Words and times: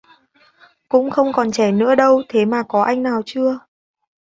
Cũng 0.89 1.11
không 1.11 1.33
còn 1.33 1.51
trẻ 1.51 1.71
nữa 1.71 1.95
đâu 1.95 2.21
thế 2.29 2.45
mà 2.45 2.63
có 2.63 2.83
anh 2.83 3.03
nào 3.03 3.21
chưa 3.25 3.59